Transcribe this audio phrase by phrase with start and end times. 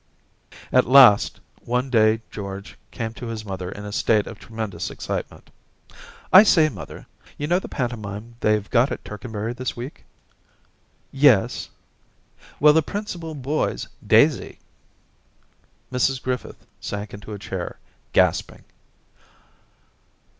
[0.71, 5.51] At last, one day George came to his mother in a state of tremendous excitement.'
[6.33, 7.05] I say, mother,
[7.37, 10.03] you know the pantomime they've got at Tercanbury this week?''
[11.31, 11.69] Yes/
[12.13, 14.57] * Well, the principal boy's Daisy.'
[15.91, 17.77] Mrs Griffith sank into a chair,
[18.11, 18.63] gasping.